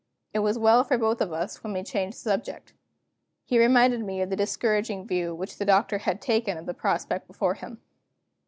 It 0.33 0.39
was 0.39 0.57
well 0.57 0.83
for 0.83 0.97
both 0.97 1.21
of 1.21 1.31
us 1.31 1.63
when 1.63 1.73
we 1.73 1.83
changed 1.83 2.17
the 2.17 2.21
subject. 2.21 2.73
He 3.45 3.59
reminded 3.59 4.01
me 4.03 4.19
of 4.23 4.31
the 4.31 4.35
discouraging 4.35 5.05
view 5.05 5.35
which 5.35 5.59
the 5.59 5.63
Doctor 5.65 5.99
had 5.99 6.19
taken 6.19 6.57
of 6.57 6.65
the 6.65 6.73
prospect 6.73 7.27
before 7.27 7.53
him. 7.53 7.79